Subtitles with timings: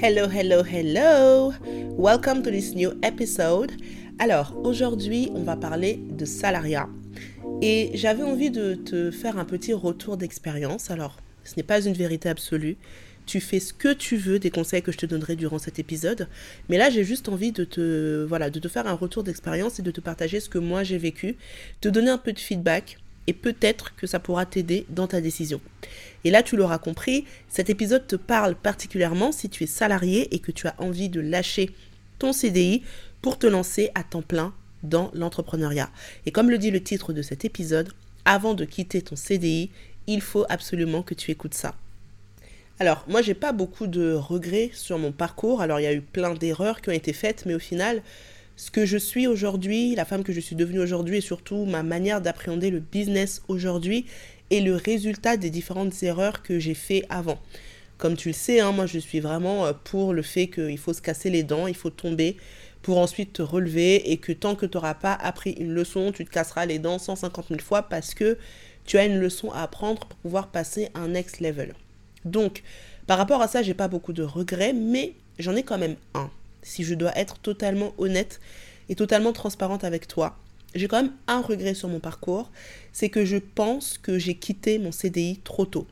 [0.00, 1.52] Hello, hello, hello!
[1.98, 3.72] Welcome to this new episode.
[4.20, 6.88] Alors, aujourd'hui, on va parler de salariat.
[7.62, 10.92] Et j'avais envie de te faire un petit retour d'expérience.
[10.92, 12.76] Alors, ce n'est pas une vérité absolue.
[13.26, 16.28] Tu fais ce que tu veux des conseils que je te donnerai durant cet épisode.
[16.68, 19.82] Mais là, j'ai juste envie de te, voilà, de te faire un retour d'expérience et
[19.82, 21.36] de te partager ce que moi j'ai vécu,
[21.80, 22.98] te donner un peu de feedback
[23.28, 25.60] et peut-être que ça pourra t'aider dans ta décision.
[26.24, 30.38] Et là, tu l'auras compris, cet épisode te parle particulièrement si tu es salarié et
[30.38, 31.70] que tu as envie de lâcher
[32.18, 32.82] ton CDI
[33.20, 35.90] pour te lancer à temps plein dans l'entrepreneuriat.
[36.24, 37.92] Et comme le dit le titre de cet épisode,
[38.24, 39.70] avant de quitter ton CDI,
[40.06, 41.74] il faut absolument que tu écoutes ça.
[42.80, 45.60] Alors, moi, j'ai pas beaucoup de regrets sur mon parcours.
[45.60, 48.02] Alors, il y a eu plein d'erreurs qui ont été faites, mais au final,
[48.58, 51.84] ce que je suis aujourd'hui, la femme que je suis devenue aujourd'hui et surtout ma
[51.84, 54.04] manière d'appréhender le business aujourd'hui
[54.50, 57.38] est le résultat des différentes erreurs que j'ai fait avant.
[57.98, 60.92] Comme tu le sais, hein, moi je suis vraiment euh, pour le fait qu'il faut
[60.92, 62.36] se casser les dents, il faut tomber
[62.82, 66.24] pour ensuite te relever et que tant que tu n'auras pas appris une leçon, tu
[66.24, 68.38] te casseras les dents 150 000 fois parce que
[68.84, 71.74] tu as une leçon à apprendre pour pouvoir passer un next level.
[72.24, 72.64] Donc,
[73.06, 76.28] par rapport à ça, j'ai pas beaucoup de regrets, mais j'en ai quand même un
[76.62, 78.40] si je dois être totalement honnête
[78.88, 80.36] et totalement transparente avec toi,
[80.74, 82.50] j'ai quand même un regret sur mon parcours,
[82.92, 85.86] c'est que je pense que j'ai quitté mon CDI trop tôt.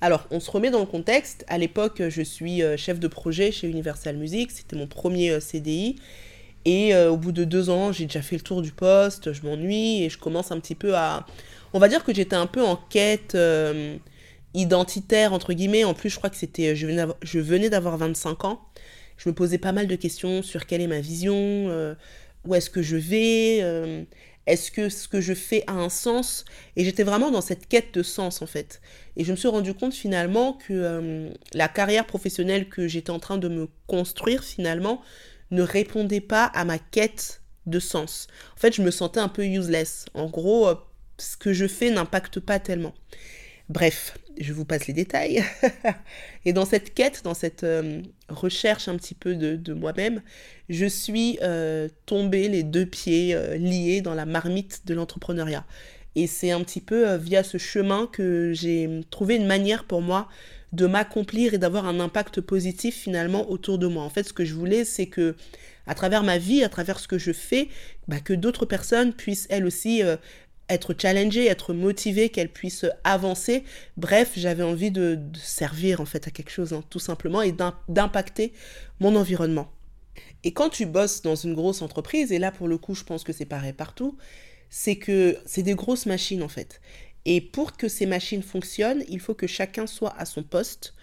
[0.00, 1.44] Alors, on se remet dans le contexte.
[1.48, 4.50] À l'époque, je suis euh, chef de projet chez Universal Music.
[4.50, 5.96] C'était mon premier euh, CDI.
[6.66, 9.32] Et euh, au bout de deux ans, j'ai déjà fait le tour du poste.
[9.32, 11.24] Je m'ennuie et je commence un petit peu à.
[11.72, 13.36] On va dire que j'étais un peu en quête
[14.54, 15.84] identitaire, entre guillemets.
[15.84, 16.76] En plus, je crois que c'était.
[16.76, 18.60] Je venais d'avoir 25 ans
[19.16, 21.94] je me posais pas mal de questions sur quelle est ma vision, euh,
[22.44, 24.04] où est-ce que je vais, euh,
[24.46, 26.44] est-ce que ce que je fais a un sens?
[26.76, 28.80] Et j'étais vraiment dans cette quête de sens en fait.
[29.16, 33.18] Et je me suis rendu compte finalement que euh, la carrière professionnelle que j'étais en
[33.18, 35.02] train de me construire finalement
[35.50, 38.28] ne répondait pas à ma quête de sens.
[38.56, 40.06] En fait, je me sentais un peu useless.
[40.14, 40.68] En gros,
[41.18, 42.94] ce que je fais n'impacte pas tellement.
[43.68, 45.42] Bref, je vous passe les détails.
[46.44, 50.22] et dans cette quête, dans cette euh, recherche un petit peu de, moi-même,
[50.68, 55.64] je suis euh, tombée les deux pieds euh, liés dans la marmite de l'entrepreneuriat.
[56.14, 60.28] Et c'est un petit peu via ce chemin que j'ai trouvé une manière pour moi
[60.72, 64.02] de m'accomplir et d'avoir un impact positif finalement autour de moi.
[64.02, 65.36] En fait, ce que je voulais, c'est que
[65.86, 67.68] à travers ma vie, à travers ce que je fais,
[68.08, 70.02] bah, que d'autres personnes puissent elles aussi
[70.68, 73.64] être challengée, être motivée, qu'elle puisse avancer.
[73.96, 77.54] Bref, j'avais envie de, servir en fait à quelque chose, hein, tout simplement, et
[77.88, 78.52] d'impacter
[79.00, 79.70] mon environnement.
[80.44, 83.24] Et quand tu bosses dans une grosse entreprise, et là pour le coup je pense
[83.24, 84.16] que c'est pareil partout,
[84.70, 86.80] c'est que c'est des grosses machines en fait.
[87.24, 90.94] Et pour que ces machines fonctionnent, il faut que chacun soit à son poste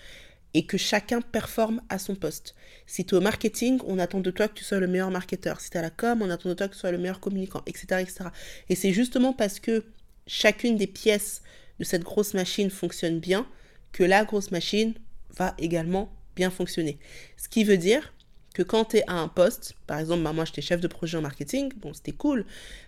[0.53, 2.56] et que chacun performe à son poste.
[2.86, 5.59] Si tu es au marketing, on attend de toi que tu sois le meilleur marketeur.
[5.59, 7.19] Si tu es à la com, on attend de toi que tu sois le meilleur
[7.19, 8.02] communicant, etc.
[8.02, 8.25] etc.
[8.69, 9.84] Et c'est justement parce que
[10.28, 11.42] chacune des pièces
[11.80, 13.47] de cette grosse machine fonctionne bien
[13.92, 14.94] que la grosse machine
[15.36, 17.00] va également bien fonctionner.
[17.38, 18.13] Ce qui veut dire
[18.53, 21.18] que quand tu es à un poste, par exemple, bah, moi j'étais chef de projet
[21.18, 22.46] en marketing, bon c'était cool,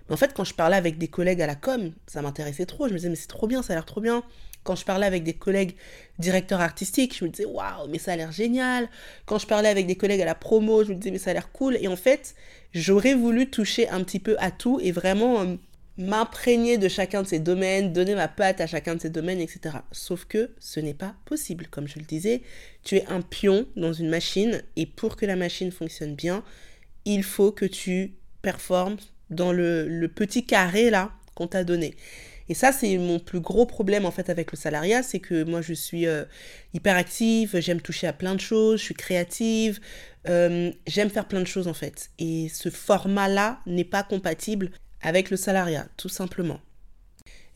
[0.08, 2.88] mais en fait quand je parlais avec des collègues à la com, ça m'intéressait trop,
[2.88, 4.24] je me disais mais c'est trop bien, ça a l'air trop bien,
[4.66, 5.76] quand je parlais avec des collègues
[6.18, 8.90] directeurs artistiques, je me disais waouh, mais ça a l'air génial.
[9.28, 11.34] Quand je parlais avec des collègues à la promo, je me disais mais ça a
[11.34, 11.78] l'air cool.
[11.80, 12.36] Et en fait,
[12.74, 15.56] j'aurais voulu toucher un petit peu à tout et vraiment euh,
[15.98, 19.78] m'imprégner de chacun de ces domaines, donner ma patte à chacun de ces domaines, etc.
[19.92, 21.68] Sauf que ce n'est pas possible.
[21.68, 22.42] Comme je le disais,
[22.84, 26.44] tu es un pion dans une machine et pour que la machine fonctionne bien,
[27.06, 28.98] il faut que tu performes
[29.30, 31.96] dans le, petit carré là qu'on t'a donné.
[32.48, 35.62] Et ça, c'est mon plus gros problème en fait avec le salariat, c'est que moi
[35.62, 36.26] je suis euh,
[36.76, 39.80] hyper active, j'aime toucher à plein de choses, je suis créative,
[40.30, 42.12] euh, j'aime faire plein de choses en fait.
[42.20, 44.70] Et ce format-là n'est pas compatible
[45.06, 46.60] avec le salariat, tout simplement.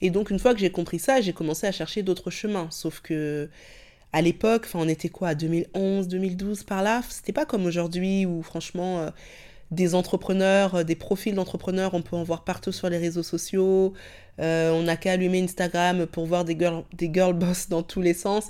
[0.01, 2.67] Et donc une fois que j'ai compris ça, j'ai commencé à chercher d'autres chemins.
[2.71, 3.49] Sauf que
[4.13, 8.41] à l'époque, enfin on était quoi, 2011, 2012 par là, c'était pas comme aujourd'hui où
[8.43, 9.09] franchement euh,
[9.71, 13.93] des entrepreneurs, euh, des profils d'entrepreneurs, on peut en voir partout sur les réseaux sociaux.
[14.39, 18.01] Euh, on n'a qu'à allumer Instagram pour voir des girl, des girl boss dans tous
[18.01, 18.47] les sens.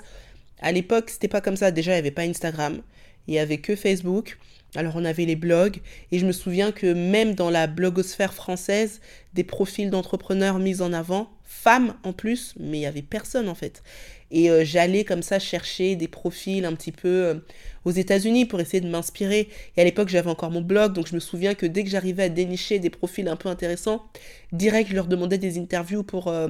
[0.61, 1.71] À l'époque, c'était pas comme ça.
[1.71, 2.81] Déjà, il n'y avait pas Instagram.
[3.27, 4.37] Il y avait que Facebook.
[4.75, 5.79] Alors on avait les blogs
[6.11, 9.01] et je me souviens que même dans la blogosphère française,
[9.33, 13.55] des profils d'entrepreneurs mis en avant, femmes en plus, mais il y avait personne en
[13.55, 13.83] fait.
[14.31, 17.35] Et euh, j'allais comme ça chercher des profils un petit peu euh,
[17.83, 19.49] aux États-Unis pour essayer de m'inspirer.
[19.75, 22.23] Et à l'époque, j'avais encore mon blog, donc je me souviens que dès que j'arrivais
[22.23, 24.05] à dénicher des profils un peu intéressants,
[24.51, 26.49] direct, je leur demandais des interviews pour, euh,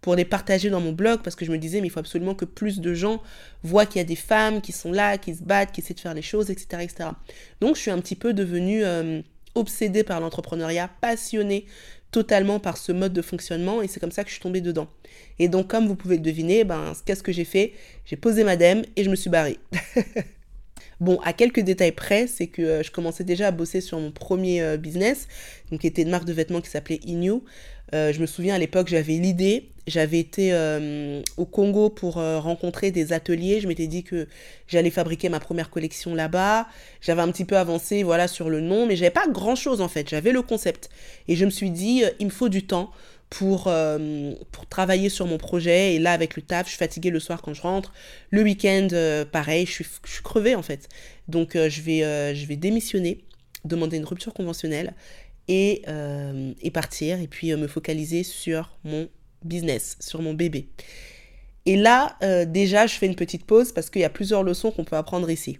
[0.00, 2.34] pour les partager dans mon blog parce que je me disais, mais il faut absolument
[2.34, 3.22] que plus de gens
[3.62, 6.00] voient qu'il y a des femmes qui sont là, qui se battent, qui essaient de
[6.00, 6.82] faire les choses, etc.
[6.82, 7.10] etc.
[7.60, 9.20] Donc je suis un petit peu devenue euh,
[9.54, 11.66] obsédée par l'entrepreneuriat, passionnée
[12.10, 14.88] totalement par ce mode de fonctionnement et c'est comme ça que je suis tombée dedans.
[15.38, 17.72] Et donc comme vous pouvez le deviner, ben, qu'est-ce que j'ai fait?
[18.04, 19.58] J'ai posé ma dème et je me suis barrée.
[21.00, 24.10] Bon, à quelques détails près, c'est que euh, je commençais déjà à bosser sur mon
[24.10, 25.28] premier euh, business,
[25.70, 27.34] donc qui était une marque de vêtements qui s'appelait Inu.
[27.94, 30.52] Euh, je me souviens à l'époque, j'avais l'idée, j'avais été
[31.38, 33.60] au Congo pour rencontrer des ateliers.
[33.60, 34.28] Je m'étais dit que
[34.66, 36.66] j'allais fabriquer ma première collection là-bas.
[37.00, 40.10] J'avais un petit peu avancé, voilà, sur le nom, mais j'avais pas grand-chose en fait.
[40.10, 40.90] J'avais le concept
[41.26, 42.90] et je me suis dit, il me faut du temps
[43.30, 45.94] pour, euh, pour travailler sur mon projet.
[45.94, 47.92] Et là, avec le taf, je suis fatiguée le soir quand je rentre.
[48.30, 50.88] Le week-end, euh, pareil, je suis, je suis crevée en fait.
[51.28, 53.24] Donc, euh, je, vais, je vais démissionner,
[53.64, 54.94] demander une rupture conventionnelle
[55.48, 55.82] et,
[56.60, 57.20] et partir.
[57.20, 59.08] Et puis me focaliser sur mon
[59.44, 60.68] business, sur mon bébé.
[61.66, 62.16] Et là,
[62.46, 65.30] déjà, je fais une petite pause parce qu'il y a plusieurs leçons qu'on peut apprendre
[65.30, 65.58] ici.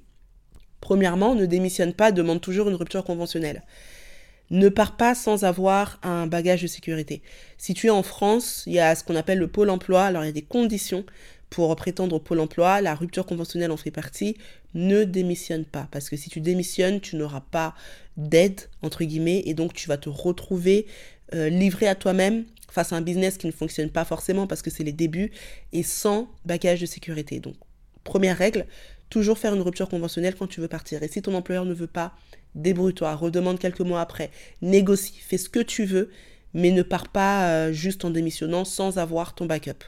[0.80, 3.62] Premièrement, ne démissionne pas, demande toujours une rupture conventionnelle
[4.50, 7.22] ne pars pas sans avoir un bagage de sécurité.
[7.58, 10.04] Si tu es en France, il y a ce qu'on appelle le pôle emploi.
[10.04, 11.04] Alors il y a des conditions
[11.50, 12.80] pour prétendre au pôle emploi.
[12.80, 14.36] La rupture conventionnelle en fait partie.
[14.74, 17.74] Ne démissionne pas parce que si tu démissionnes, tu n'auras pas
[18.16, 20.86] d'aide entre guillemets et donc tu vas te retrouver
[21.34, 24.70] euh, livré à toi-même face à un business qui ne fonctionne pas forcément parce que
[24.70, 25.30] c'est les débuts
[25.72, 27.40] et sans bagage de sécurité.
[27.40, 27.54] Donc
[28.04, 28.66] première règle,
[29.10, 31.02] toujours faire une rupture conventionnelle quand tu veux partir.
[31.02, 32.14] Et si ton employeur ne veut pas,
[32.54, 34.30] débrouille-toi, redemande quelques mois après,
[34.62, 36.10] négocie, fais ce que tu veux,
[36.54, 39.84] mais ne pars pas euh, juste en démissionnant sans avoir ton backup.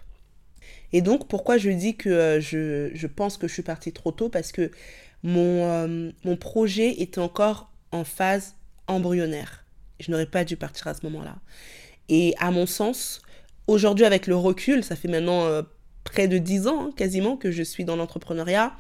[0.93, 4.29] Et donc, pourquoi je dis que euh, je, pense que je suis partie trop tôt?
[4.29, 4.71] Parce que
[5.23, 8.55] mon, euh, mon projet était encore en phase
[8.87, 9.65] embryonnaire.
[10.01, 11.37] Je n'aurais pas dû partir à ce moment-là.
[12.09, 13.23] Et à mon sens,
[13.67, 15.63] aujourd'hui, avec le recul, ça fait maintenant
[16.05, 18.73] près de dix ans hein, quasiment que je suis dans l'entrepreneuriat,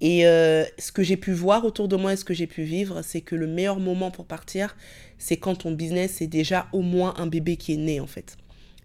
[0.00, 2.62] et euh, ce que j'ai pu voir autour de moi et ce que j'ai pu
[2.62, 4.76] vivre, c'est que le meilleur moment pour partir,
[5.18, 8.38] c'est quand ton business est déjà au moins un bébé qui est né en fait.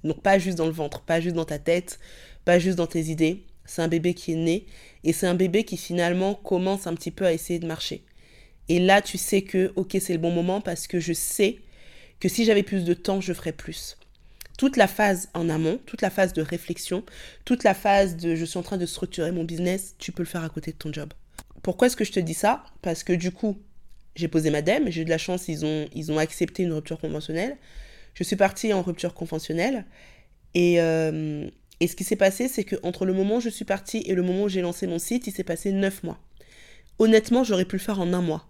[0.04, 2.00] Donc pas juste dans le ventre, pas juste dans ta tête,
[2.46, 3.44] pas juste dans tes idées.
[3.66, 4.66] C'est un bébé qui est né
[5.04, 8.04] et c'est un bébé qui finalement commence un petit peu à essayer de marcher.
[8.70, 11.60] Et là, tu sais que, ok, c'est le bon moment parce que je sais
[12.20, 13.98] que si j'avais plus de temps, je ferais plus
[14.58, 17.04] toute la phase en amont, toute la phase de réflexion,
[17.44, 20.28] toute la phase de je suis en train de structurer mon business, tu peux le
[20.28, 21.14] faire à côté de ton job.
[21.62, 22.64] Pourquoi est-ce que je te dis ça?
[22.82, 23.58] Parce que du coup,
[24.16, 26.74] j'ai posé ma dème, j'ai eu de la chance, ils ont, ils ont accepté une
[26.74, 27.58] rupture conventionnelle.
[28.14, 29.86] Je suis partie en rupture conventionnelle.
[30.54, 31.50] Et, euh,
[31.80, 34.16] et ce qui s'est passé, c'est que entre le moment où je suis partie et
[34.16, 36.20] le moment où j'ai lancé mon site, il s'est passé neuf mois.
[37.00, 38.48] Honnêtement, j'aurais pu le faire en un mois.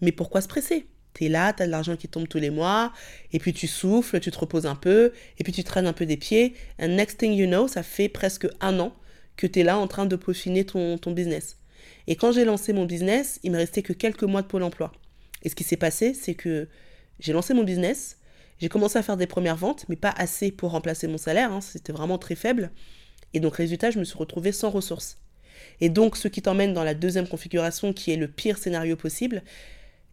[0.00, 0.86] Mais pourquoi se presser?
[1.12, 2.92] T'es là, t'as de l'argent qui tombe tous les mois,
[3.32, 6.06] et puis tu souffles, tu te reposes un peu, et puis tu traînes un peu
[6.06, 6.54] des pieds.
[6.80, 8.94] And next thing you know, ça fait presque un an
[9.36, 11.56] que t'es là en train de peaufiner ton, ton business.
[12.06, 14.92] Et quand j'ai lancé mon business, il me restait que quelques mois de Pôle emploi.
[15.42, 16.68] Et ce qui s'est passé, c'est que
[17.18, 18.18] j'ai lancé mon business,
[18.60, 21.60] j'ai commencé à faire des premières ventes, mais pas assez pour remplacer mon salaire, hein,
[21.60, 22.70] c'était vraiment très faible.
[23.34, 25.18] Et donc, résultat, je me suis retrouvée sans ressources.
[25.80, 29.42] Et donc, ce qui t'emmène dans la deuxième configuration, qui est le pire scénario possible,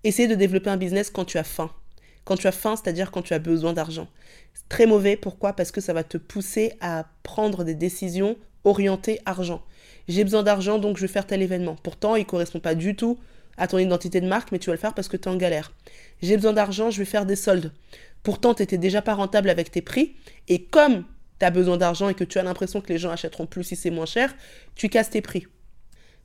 [0.04, 1.72] Essayer de développer un business quand tu as faim.
[2.24, 4.08] Quand tu as faim, c'est-à-dire quand tu as besoin d'argent.
[4.70, 5.18] Très mauvais.
[5.18, 5.54] Pourquoi?
[5.54, 9.64] Parce que ça va te pousser à prendre des décisions orientées argent.
[10.08, 11.76] J'ai besoin d'argent, donc je vais faire tel événement.
[11.84, 13.18] Pourtant, il ne correspond pas du tout
[13.58, 15.36] à ton identité de marque, mais tu vas le faire parce que tu es en
[15.36, 15.74] galère.
[16.22, 17.74] J'ai besoin d'argent, je vais faire des soldes.
[18.28, 20.14] Pourtant, tu n'étais déjà pas rentable avec tes prix.
[20.50, 21.06] Et comme
[21.40, 23.78] tu as besoin d'argent et que tu as l'impression que les gens achèteront plus si
[23.78, 24.36] c'est moins cher,
[24.76, 25.48] tu casses tes prix.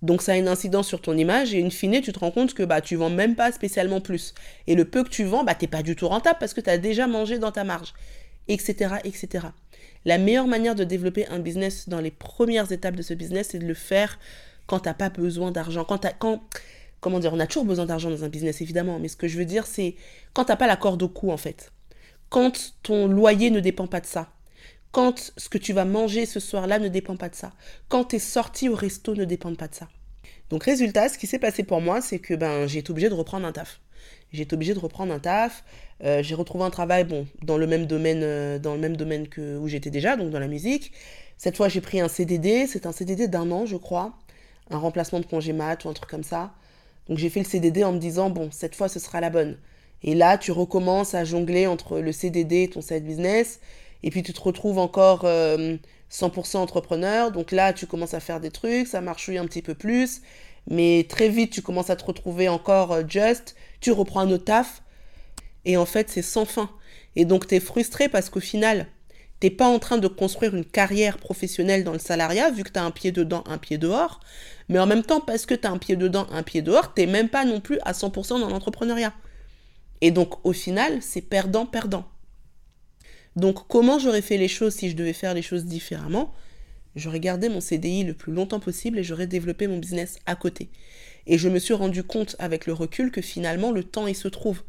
[0.03, 2.55] Donc ça a une incidence sur ton image et in fine, tu te rends compte
[2.55, 4.35] que bah, tu vends même pas spécialement plus.
[4.67, 6.71] Et le peu que tu vends, bah, n'es pas du tout rentable parce que tu
[6.71, 7.95] as déjà mangé dans ta marge,
[8.49, 9.47] etc., etc.
[10.05, 13.61] La meilleure manière de développer un business dans les premières étapes de ce business, c'est
[13.61, 14.19] de le faire
[14.67, 15.85] quand tu n'as pas besoin d'argent.
[15.85, 16.43] Quand, quand,
[17.01, 19.39] comment dire, on a toujours besoin d'argent dans un business, évidemment, mais ce que je
[19.39, 19.95] veux dire, c'est
[20.35, 21.71] quand tu n'as pas la corde au cou, en fait.
[22.33, 24.33] Quand ton loyer ne dépend pas de ça.
[24.91, 27.53] Quand ce que tu vas manger ce soir-là ne dépend pas de ça.
[27.91, 29.87] Quand tes sorties au resto ne dépendent pas de ça.
[30.49, 33.15] Donc résultat, ce qui s'est passé pour moi, c'est que ben, j'ai été obligée de
[33.15, 33.83] reprendre un taf.
[34.33, 35.63] J'ai été obligée de reprendre un taf.
[36.05, 39.29] Euh, j'ai retrouvé un travail bon, dans le même domaine, euh, dans le même domaine
[39.29, 40.93] que où j'étais déjà, donc dans la musique.
[41.37, 42.67] Cette fois, j'ai pris un CDD.
[42.67, 44.17] C'est un CDD d'un an, je crois.
[44.71, 46.55] Un remplacement de congé mat ou un truc comme ça.
[47.11, 49.59] Donc j'ai fait le CDD en me disant, bon, cette fois, ce sera la bonne.
[50.05, 53.61] Et là, tu recommences à jongler entre le CDD et ton side business
[54.03, 58.41] et puis tu te retrouves encore 100% euh, entrepreneur, donc là tu commences à faire
[58.41, 60.23] des trucs, ça marche un petit peu plus,
[60.69, 64.45] mais très vite tu commences à te retrouver encore euh, just, tu reprends un autre
[64.45, 64.83] taf,
[65.65, 66.71] et en fait c'est sans fin.
[67.15, 68.87] Et donc tu es frustré parce qu'au final,
[69.43, 72.79] T'es pas en train de construire une carrière professionnelle dans le salariat, vu que tu
[72.79, 74.21] as un pied dedans, un pied dehors.
[74.69, 77.07] Mais en même temps, parce que tu as un pied dedans, un pied dehors, t'es
[77.07, 79.13] même pas non plus à 100% dans l'entrepreneuriat.
[80.03, 82.05] Et donc, au final, c'est perdant-perdant.
[83.37, 86.35] Donc, comment j'aurais fait les choses si je devais faire les choses différemment?
[86.97, 90.71] J'aurais gardé mon CDI le plus longtemps possible et j'aurais développé mon business à côté.
[91.27, 94.27] Et je me suis rendu compte avec le recul que finalement, le temps, il se
[94.27, 94.63] trouve.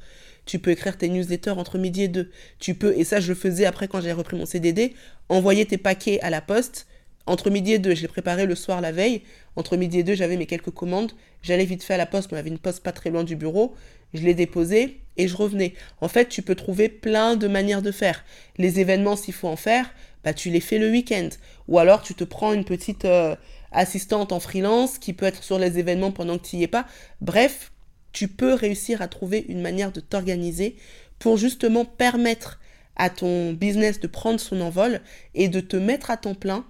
[0.46, 2.30] Tu peux écrire tes newsletters entre midi et deux.
[2.60, 4.94] Tu peux, et ça je le faisais après quand j'ai repris mon CDD,
[5.30, 6.86] envoyer tes paquets à la poste
[7.26, 7.96] entre midi et deux.
[7.96, 9.22] Je les préparais le soir la veille.
[9.56, 11.14] Entre midi et deux, j'avais mes quelques commandes.
[11.42, 13.76] J'allais vite fait à la poste, on avait une poste pas très loin du bureau.
[14.14, 15.74] Je les déposais et je revenais.
[16.02, 18.24] En fait, tu peux trouver plein de manières de faire.
[18.58, 21.30] Les événements, s'il faut en faire, bah tu les fais le week-end.
[21.68, 23.36] Ou alors tu te prends une petite euh,
[23.72, 26.86] assistante en freelance qui peut être sur les événements pendant que tu n'y es pas.
[27.22, 27.72] Bref,
[28.12, 30.76] tu peux réussir à trouver une manière de t'organiser
[31.20, 32.60] pour justement permettre
[32.96, 35.02] à ton business de prendre son envol
[35.34, 36.64] et de te mettre à temps plein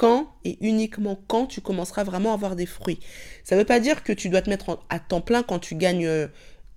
[0.00, 3.00] quand et uniquement quand tu commenceras vraiment à avoir des fruits.
[3.44, 5.74] Ça ne veut pas dire que tu dois te mettre à temps plein quand tu
[5.74, 6.26] gagnes, euh,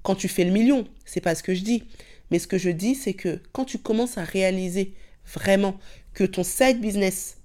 [0.01, 0.85] quand tu fais le million.
[1.05, 1.85] C'est pas ce que je dis.
[2.31, 4.93] Mais ce que je dis, c'est que quand tu commences à réaliser
[5.25, 5.79] vraiment
[6.13, 7.37] que ton side business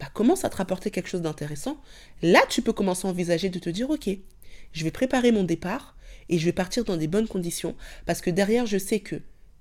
[0.00, 1.82] bah, commence à te rapporter quelque chose d'intéressant,
[2.22, 4.08] là, tu peux commencer à envisager de te dire, OK,
[4.72, 5.98] je vais préparer mon départ,
[6.30, 7.76] et je vais partir dans des bonnes conditions
[8.06, 9.16] parce que derrière, je sais que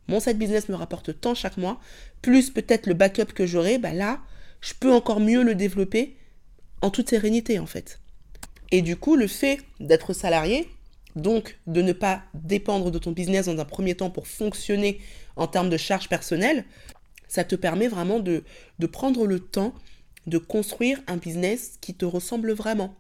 [0.08, 1.82] mon side business me rapporte tant chaque mois,
[2.22, 4.22] plus peut-être le backup que j'aurai, bah là,
[4.66, 6.18] je peux encore mieux le développer
[6.82, 8.00] en toute sérénité en fait.
[8.72, 10.68] Et du coup, le fait d'être salarié,
[11.16, 15.00] donc de ne pas dépendre de ton business dans un premier temps pour fonctionner
[15.36, 16.66] en termes de charges personnelles,
[17.28, 18.44] ça te permet vraiment de,
[18.80, 19.74] de prendre le temps
[20.26, 22.96] de construire un business qui te ressemble vraiment.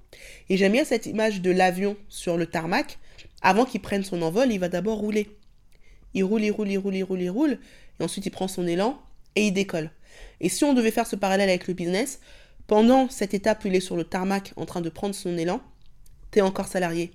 [0.50, 3.00] Et j'aime bien cette image de l'avion sur le tarmac
[3.42, 5.36] avant qu'il prenne son envol, il va d'abord rouler.
[6.14, 7.60] Il roule, il roule, il roule, il roule, il roule,
[8.00, 9.02] et ensuite il prend son élan
[9.36, 9.90] et il décolle.
[10.42, 12.20] Et si on devait faire ce parallèle avec le business,
[12.68, 15.62] pendant cette étape où il est sur le tarmac en train de prendre son élan,
[16.32, 17.12] tu es encore salarié.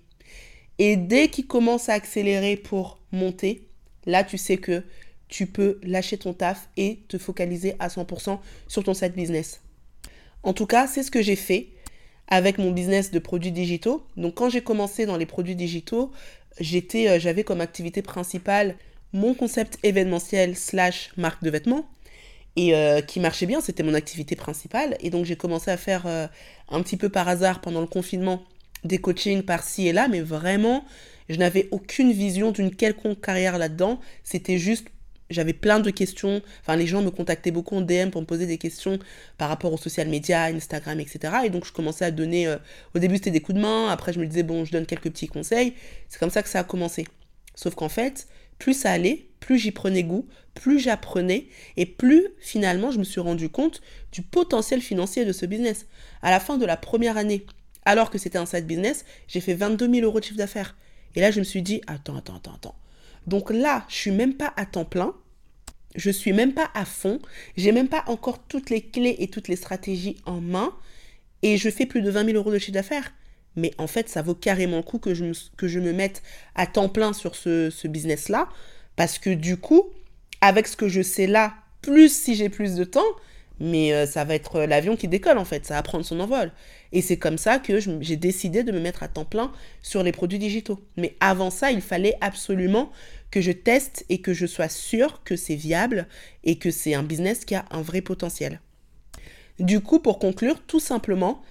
[0.78, 3.69] Et dès qu'il commence à accélérer pour monter,
[4.07, 4.83] là tu sais que
[5.28, 9.61] tu peux lâcher ton taf et te focaliser à 100% sur ton side business.
[10.42, 11.69] En tout cas, c'est ce que j'ai fait
[12.28, 14.07] avec mon business de produits digitaux.
[14.16, 16.12] Donc quand j'ai commencé dans les produits digitaux,
[16.59, 18.76] j'étais, euh, j'avais comme activité principale
[19.12, 21.88] mon concept événementiel slash marque de vêtements
[22.57, 24.97] et euh, qui marchait bien, c'était mon activité principale.
[25.00, 26.26] Et donc j'ai commencé à faire euh,
[26.69, 28.42] un petit peu par hasard pendant le confinement
[28.85, 30.85] des coachings par-ci et là, mais vraiment,
[31.28, 34.00] je n'avais aucune vision d'une quelconque carrière là-dedans.
[34.25, 34.88] C'était juste
[35.30, 36.42] j'avais plein de questions.
[36.61, 38.99] Enfin, les gens me contactaient beaucoup en DM pour me poser des questions
[39.38, 41.33] par rapport aux social media, Instagram, etc.
[41.45, 42.49] Et donc, je commençais à donner.
[42.49, 42.57] Euh,
[42.95, 43.88] au début, c'était des coups de main.
[43.88, 45.75] Après, je me disais, bon, je donne quelques petits conseils.
[46.09, 47.07] C'est comme ça que ça a commencé.
[47.54, 48.26] Sauf qu'en fait,
[48.59, 53.20] plus ça allait, plus j'y prenais goût, plus j'apprenais et plus finalement je me suis
[53.20, 53.80] rendu compte
[54.12, 55.87] du potentiel financier de ce business.
[56.23, 57.47] À la fin de la première année,
[57.85, 60.76] alors que c'était un side business, j'ai fait 22 000 euros de chiffre d'affaires.
[61.14, 62.75] Et là, je me suis dit, attends, attends, attends, attends.
[63.26, 65.14] Donc là, je suis même pas à temps plein.
[65.97, 67.18] Je suis même pas à fond.
[67.56, 70.73] J'ai même pas encore toutes les clés et toutes les stratégies en main.
[71.42, 73.12] Et je fais plus de 20 000 euros de chiffre d'affaires.
[73.56, 76.23] Mais en fait, ça vaut carrément le coup que je me, que je me mette
[76.54, 78.49] à temps plein sur ce, ce business-là.
[78.97, 79.90] Parce que du coup,
[80.40, 83.00] avec ce que je sais là, plus si j'ai plus de temps,
[83.61, 86.50] mais euh, ça va être l'avion qui décolle en fait, ça va prendre son envol.
[86.92, 90.12] Et c'est comme ça que j'ai décidé de me mettre à temps plein sur les
[90.12, 90.80] produits digitaux.
[90.97, 92.90] Mais avant ça, il fallait absolument
[93.30, 96.09] que je teste et que je sois sûre que c'est viable
[96.42, 98.61] et que c'est un business qui a un vrai potentiel.
[99.61, 101.42] Du coup, pour conclure, tout simplement,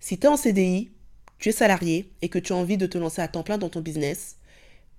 [0.00, 0.90] si tu es en CDI,
[1.38, 3.70] tu es salarié et que tu as envie de te lancer à temps plein dans
[3.70, 4.36] ton business,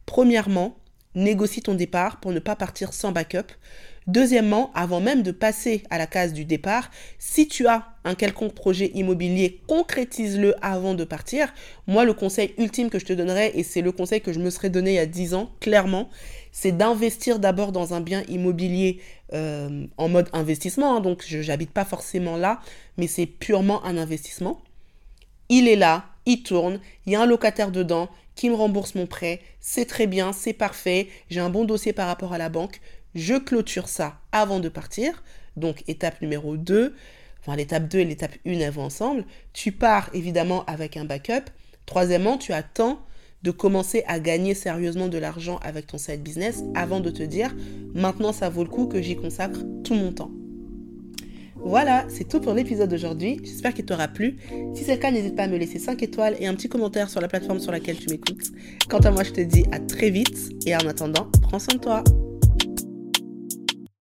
[0.06, 0.76] premièrement,
[1.16, 3.52] négocie ton départ pour ne pas partir sans backup.
[4.08, 8.54] Deuxièmement, avant même de passer à la case du départ, si tu as un quelconque
[8.54, 11.52] projet immobilier, concrétise-le avant de partir.
[11.88, 14.52] Moi, le conseil ultime que je te donnerais, et c'est le conseil que je me
[14.52, 16.10] serais donné il y a 10 ans, clairement,
[16.52, 19.02] c'est d'investir d'abord dans un bien immobilier
[19.34, 20.98] euh, en mode investissement.
[20.98, 21.02] Hein.
[21.02, 22.62] donc, je n'habite pas forcément là,
[22.98, 24.62] mais c'est purement un investissement.
[25.50, 29.08] Il est là, il tourne, il y a un locataire dedans qui me rembourse mon
[29.08, 32.82] prêt, c'est très bien, c'est parfait, j'ai un bon dossier par rapport à la banque,
[33.16, 35.24] je clôture ça avant de partir.
[35.56, 36.94] Donc étape numéro 2,
[37.42, 39.26] enfin l'étape 2 et l'étape 1 elles vont ensemble.
[39.54, 41.50] Tu pars évidemment avec un backup.
[41.86, 43.00] Troisièmement, tu attends
[43.44, 47.56] de commencer à gagner sérieusement de l'argent avec ton side business avant de te dire
[47.94, 50.32] maintenant ça vaut le coup que j'y consacre tout mon temps.
[51.66, 53.40] Voilà, c'est tout pour l'épisode d'aujourd'hui.
[53.44, 54.38] J'espère qu'il t'aura plu.
[54.76, 57.10] Si c'est le cas, n'hésite pas à me laisser 5 étoiles et un petit commentaire
[57.10, 58.52] sur la plateforme sur laquelle tu m'écoutes.
[58.88, 61.80] Quant à moi, je te dis à très vite et en attendant, prends soin de
[61.80, 62.04] toi.